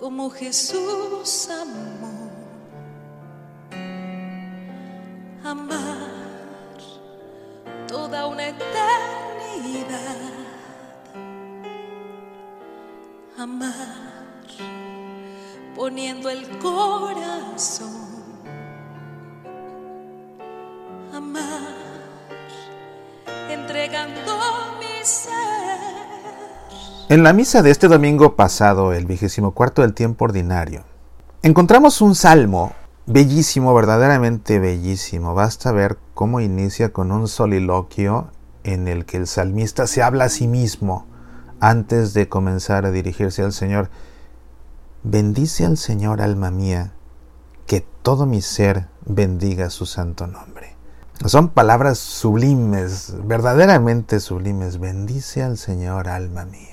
[0.00, 2.30] como Jesús amó.
[5.44, 6.08] Amar
[7.86, 10.16] toda una eternidad.
[13.36, 13.98] Amar
[15.76, 17.90] poniendo el corazón.
[21.12, 21.74] Amar
[23.50, 24.49] entregando.
[27.10, 30.84] En la misa de este domingo pasado, el vigésimo cuarto del tiempo ordinario,
[31.42, 32.72] encontramos un salmo
[33.06, 35.34] bellísimo, verdaderamente bellísimo.
[35.34, 38.30] Basta ver cómo inicia con un soliloquio
[38.62, 41.08] en el que el salmista se habla a sí mismo
[41.58, 43.90] antes de comenzar a dirigirse al Señor.
[45.02, 46.92] Bendice al Señor, alma mía,
[47.66, 50.76] que todo mi ser bendiga su santo nombre.
[51.26, 54.78] Son palabras sublimes, verdaderamente sublimes.
[54.78, 56.69] Bendice al Señor, alma mía.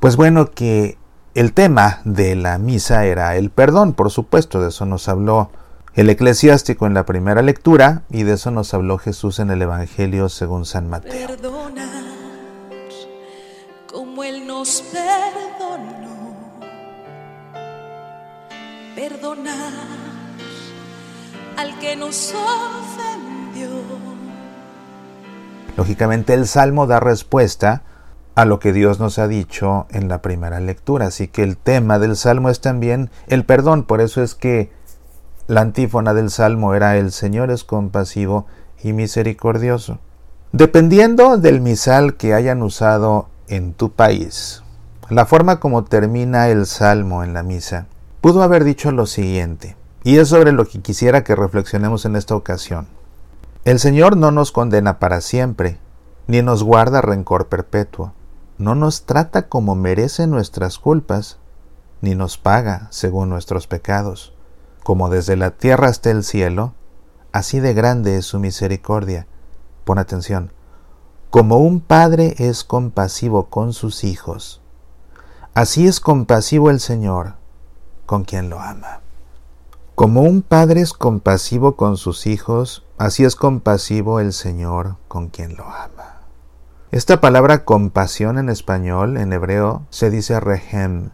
[0.00, 0.96] Pues bueno, que
[1.34, 5.50] el tema de la misa era el perdón, por supuesto, de eso nos habló
[5.94, 10.28] el eclesiástico en la primera lectura y de eso nos habló Jesús en el Evangelio
[10.28, 11.26] según San Mateo.
[11.26, 11.88] Perdonar
[13.92, 16.36] como Él nos perdonó.
[18.94, 19.72] Perdonar
[21.56, 23.68] al que nos ofendió.
[25.76, 27.82] Lógicamente el Salmo da respuesta
[28.38, 31.06] a lo que Dios nos ha dicho en la primera lectura.
[31.06, 33.82] Así que el tema del Salmo es también el perdón.
[33.82, 34.70] Por eso es que
[35.48, 38.46] la antífona del Salmo era el Señor es compasivo
[38.80, 39.98] y misericordioso.
[40.52, 44.62] Dependiendo del misal que hayan usado en tu país,
[45.08, 47.88] la forma como termina el Salmo en la misa,
[48.20, 52.36] pudo haber dicho lo siguiente, y es sobre lo que quisiera que reflexionemos en esta
[52.36, 52.86] ocasión.
[53.64, 55.80] El Señor no nos condena para siempre,
[56.28, 58.12] ni nos guarda rencor perpetuo
[58.58, 61.38] no nos trata como merece nuestras culpas,
[62.00, 64.34] ni nos paga según nuestros pecados.
[64.82, 66.74] Como desde la tierra hasta el cielo,
[67.32, 69.26] así de grande es su misericordia.
[69.84, 70.52] Pon atención.
[71.30, 74.60] Como un padre es compasivo con sus hijos,
[75.54, 77.34] así es compasivo el Señor
[78.06, 79.02] con quien lo ama.
[79.94, 85.56] Como un padre es compasivo con sus hijos, así es compasivo el Señor con quien
[85.56, 86.17] lo ama.
[86.90, 91.10] Esta palabra compasión en español, en hebreo, se dice rehem,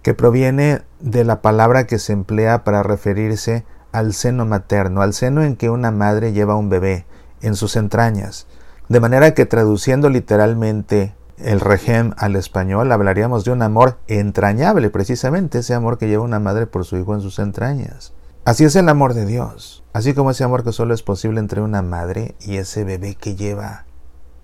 [0.00, 5.42] que proviene de la palabra que se emplea para referirse al seno materno, al seno
[5.42, 7.04] en que una madre lleva un bebé,
[7.42, 8.46] en sus entrañas.
[8.88, 15.58] De manera que traduciendo literalmente el rehem al español, hablaríamos de un amor entrañable, precisamente
[15.58, 18.14] ese amor que lleva una madre por su hijo en sus entrañas.
[18.46, 21.60] Así es el amor de Dios, así como ese amor que solo es posible entre
[21.60, 23.84] una madre y ese bebé que lleva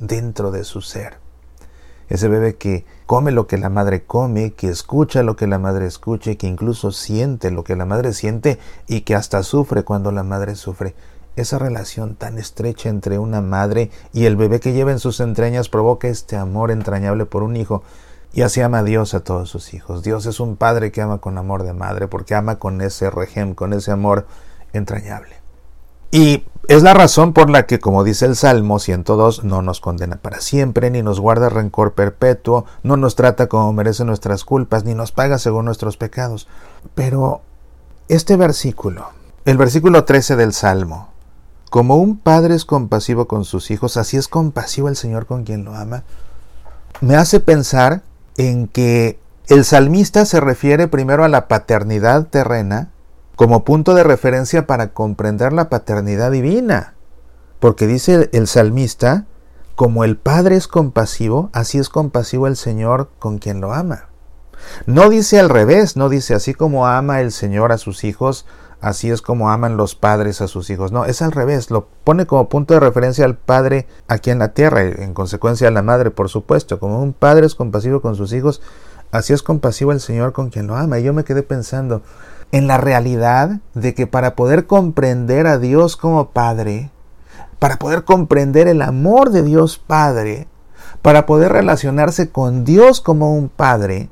[0.00, 1.18] dentro de su ser.
[2.08, 5.86] Ese bebé que come lo que la madre come, que escucha lo que la madre
[5.86, 8.58] escucha, que incluso siente lo que la madre siente
[8.88, 10.96] y que hasta sufre cuando la madre sufre.
[11.36, 15.68] Esa relación tan estrecha entre una madre y el bebé que lleva en sus entrañas
[15.68, 17.84] provoca este amor entrañable por un hijo.
[18.32, 20.02] Y así ama Dios a todos sus hijos.
[20.02, 23.54] Dios es un padre que ama con amor de madre porque ama con ese regem,
[23.54, 24.26] con ese amor
[24.72, 25.36] entrañable.
[26.10, 30.18] Y es la razón por la que, como dice el Salmo 102, no nos condena
[30.22, 34.94] para siempre, ni nos guarda rencor perpetuo, no nos trata como merecen nuestras culpas, ni
[34.94, 36.46] nos paga según nuestros pecados.
[36.94, 37.40] Pero
[38.06, 39.08] este versículo,
[39.46, 41.08] el versículo 13 del Salmo,
[41.70, 45.64] como un padre es compasivo con sus hijos, así es compasivo el Señor con quien
[45.64, 46.04] lo ama,
[47.00, 48.02] me hace pensar
[48.36, 52.90] en que el salmista se refiere primero a la paternidad terrena,
[53.40, 56.92] como punto de referencia para comprender la paternidad divina.
[57.58, 59.24] Porque dice el salmista,
[59.76, 64.10] como el Padre es compasivo, así es compasivo el Señor con quien lo ama.
[64.84, 68.44] No dice al revés, no dice así como ama el Señor a sus hijos,
[68.82, 70.92] así es como aman los padres a sus hijos.
[70.92, 74.52] No, es al revés, lo pone como punto de referencia al Padre aquí en la
[74.52, 76.78] tierra, y en consecuencia a la Madre, por supuesto.
[76.78, 78.60] Como un Padre es compasivo con sus hijos,
[79.12, 80.98] así es compasivo el Señor con quien lo ama.
[80.98, 82.02] Y yo me quedé pensando,
[82.52, 86.90] en la realidad de que para poder comprender a Dios como Padre,
[87.58, 90.48] para poder comprender el amor de Dios Padre,
[91.02, 94.08] para poder relacionarse con Dios como un Padre,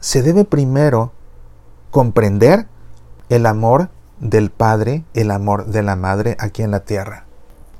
[0.00, 1.12] se debe primero
[1.90, 2.66] comprender
[3.28, 3.90] el amor
[4.20, 7.24] del Padre, el amor de la Madre aquí en la tierra.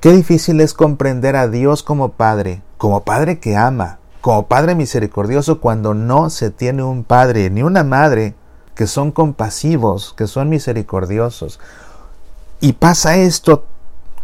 [0.01, 5.61] Qué difícil es comprender a Dios como Padre, como Padre que ama, como Padre misericordioso
[5.61, 8.35] cuando no se tiene un Padre ni una Madre
[8.77, 11.59] que son compasivos, que son misericordiosos.
[12.61, 13.65] Y pasa esto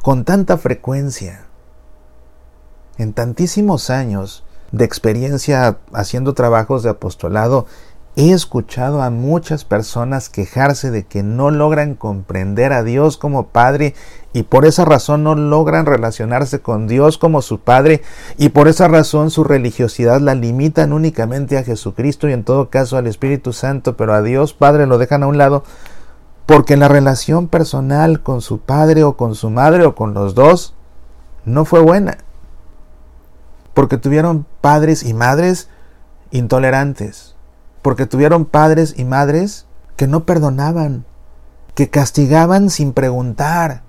[0.02, 1.46] con tanta frecuencia.
[2.98, 7.66] En tantísimos años de experiencia haciendo trabajos de apostolado,
[8.14, 13.94] He escuchado a muchas personas quejarse de que no logran comprender a Dios como Padre
[14.34, 18.02] y por esa razón no logran relacionarse con Dios como su Padre
[18.36, 22.98] y por esa razón su religiosidad la limitan únicamente a Jesucristo y en todo caso
[22.98, 25.64] al Espíritu Santo, pero a Dios Padre lo dejan a un lado
[26.44, 30.74] porque la relación personal con su padre o con su madre o con los dos
[31.46, 32.18] no fue buena.
[33.72, 35.70] Porque tuvieron padres y madres
[36.30, 37.31] intolerantes.
[37.82, 41.04] Porque tuvieron padres y madres que no perdonaban,
[41.74, 43.82] que castigaban sin preguntar,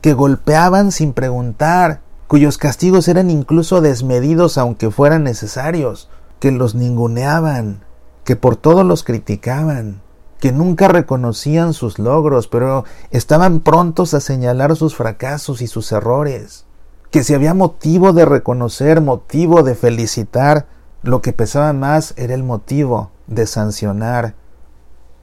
[0.00, 6.08] que golpeaban sin preguntar, cuyos castigos eran incluso desmedidos aunque fueran necesarios,
[6.40, 7.84] que los ninguneaban,
[8.24, 10.02] que por todo los criticaban,
[10.40, 16.66] que nunca reconocían sus logros, pero estaban prontos a señalar sus fracasos y sus errores,
[17.10, 20.66] que si había motivo de reconocer, motivo de felicitar,
[21.06, 24.34] lo que pesaba más era el motivo de sancionar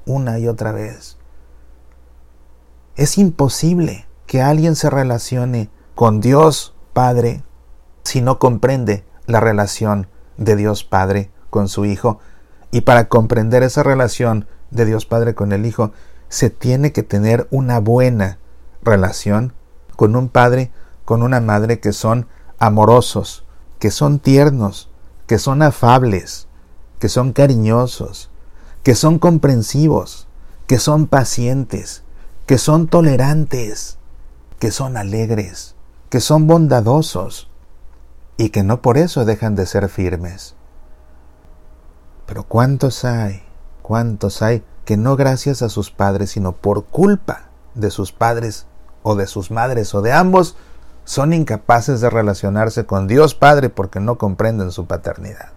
[0.06, 1.18] una y otra vez.
[2.96, 7.44] Es imposible que alguien se relacione con Dios Padre
[8.04, 10.08] si no comprende la relación
[10.38, 12.20] de Dios Padre con su Hijo.
[12.72, 15.92] Y para comprender esa relación de Dios Padre con el Hijo,
[16.30, 18.40] se tiene que tener una buena
[18.84, 19.52] relación
[19.98, 20.72] con un padre,
[21.04, 22.28] con una madre que son
[22.58, 23.46] amorosos,
[23.80, 24.93] que son tiernos,
[25.28, 26.48] que son afables,
[27.00, 28.30] que son cariñosos,
[28.84, 30.28] que son comprensivos,
[30.68, 32.04] que son pacientes,
[32.46, 33.98] que son tolerantes,
[34.60, 35.76] que son alegres,
[36.10, 37.50] que son bondadosos
[38.38, 40.56] y que no por eso dejan de ser firmes.
[42.26, 43.44] Pero ¿cuántos hay
[43.84, 48.66] ¿Cuántos hay que no gracias a sus padres, sino por culpa de sus padres
[49.04, 50.56] o de sus madres o de ambos,
[51.06, 55.50] son incapaces de relacionarse con Dios Padre porque no comprenden su paternidad?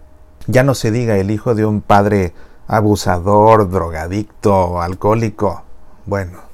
[0.47, 2.33] Ya no se diga el hijo de un padre
[2.67, 5.63] abusador, drogadicto, alcohólico.
[6.05, 6.47] Bueno,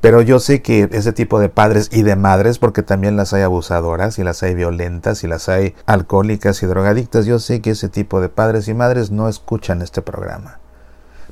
[0.00, 3.42] pero yo sé que ese tipo de padres y de madres, porque también las hay
[3.42, 7.88] abusadoras y las hay violentas y las hay alcohólicas y drogadictas, yo sé que ese
[7.88, 10.60] tipo de padres y madres no escuchan este programa.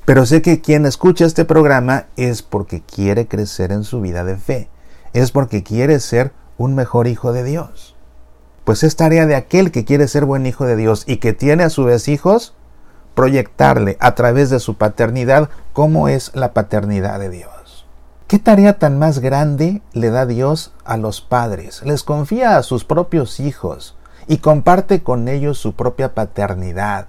[0.05, 4.37] Pero sé que quien escucha este programa es porque quiere crecer en su vida de
[4.37, 4.69] fe,
[5.13, 7.95] es porque quiere ser un mejor hijo de Dios.
[8.65, 11.65] Pues es tarea de aquel que quiere ser buen hijo de Dios y que tiene
[11.65, 12.55] a su vez hijos,
[13.15, 17.87] proyectarle a través de su paternidad cómo es la paternidad de Dios.
[18.27, 21.83] ¿Qué tarea tan más grande le da Dios a los padres?
[21.85, 27.07] Les confía a sus propios hijos y comparte con ellos su propia paternidad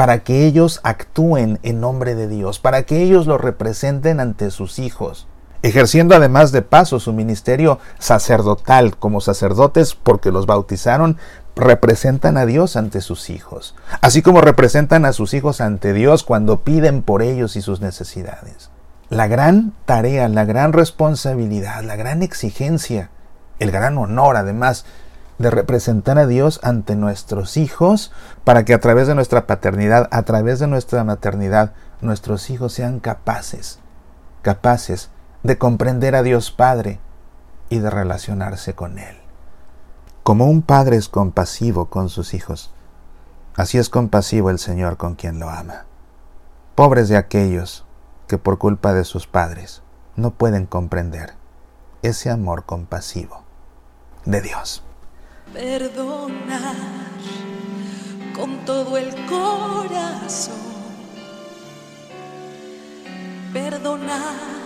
[0.00, 4.78] para que ellos actúen en nombre de Dios, para que ellos lo representen ante sus
[4.78, 5.26] hijos,
[5.62, 11.18] ejerciendo además de paso su ministerio sacerdotal como sacerdotes porque los bautizaron,
[11.56, 16.60] representan a Dios ante sus hijos, así como representan a sus hijos ante Dios cuando
[16.60, 18.70] piden por ellos y sus necesidades.
[19.08, 23.10] La gran tarea, la gran responsabilidad, la gran exigencia,
[23.58, 24.86] el gran honor además
[25.38, 28.12] de representar a Dios ante nuestros hijos
[28.44, 33.00] para que a través de nuestra paternidad, a través de nuestra maternidad, nuestros hijos sean
[33.00, 33.80] capaces,
[34.42, 35.10] capaces
[35.42, 37.00] de comprender a Dios Padre
[37.68, 39.16] y de relacionarse con Él.
[40.22, 42.72] Como un padre es compasivo con sus hijos,
[43.56, 45.86] así es compasivo el Señor con quien lo ama.
[46.74, 47.84] Pobres de aquellos
[48.26, 49.82] que por culpa de sus padres
[50.16, 51.34] no pueden comprender
[52.02, 53.42] ese amor compasivo
[54.24, 54.84] de Dios
[55.52, 56.74] perdonar
[58.34, 60.54] con todo el corazón.
[63.52, 64.59] Perdonar,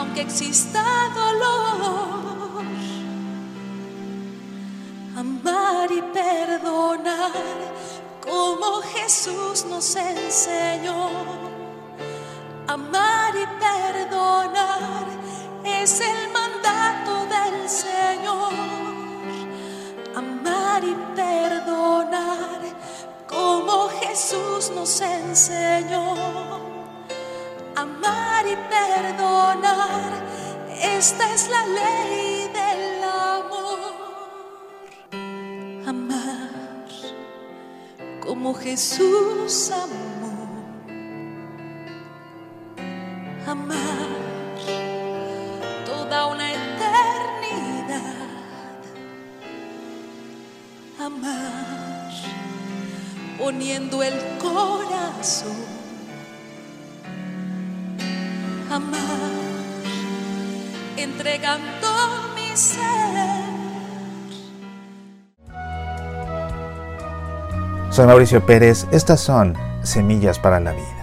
[0.00, 0.82] aunque exista
[1.14, 2.64] dolor.
[5.16, 7.32] Amar y perdonar
[8.20, 11.10] como Jesús nos enseñó.
[12.66, 15.06] Amar y perdonar
[15.64, 18.80] es el mandato del Señor
[20.14, 22.60] amar y perdonar
[23.28, 25.79] como Jesús nos enseñó.
[29.00, 30.12] Perdonar,
[30.82, 33.94] esta es la ley del amor.
[35.86, 36.50] Amar
[38.20, 40.30] como Jesús amó.
[43.46, 44.08] Amar
[45.86, 46.50] toda una
[51.00, 52.10] amar,
[53.38, 55.79] poniendo el corazón,
[58.70, 59.00] amar,
[60.96, 61.88] entregando
[62.34, 63.50] mi ser.
[67.90, 70.99] Soy Mauricio Pérez, estas son semillas para la vida.